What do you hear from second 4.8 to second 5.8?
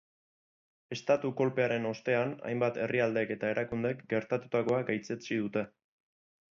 gaitzetsi dute.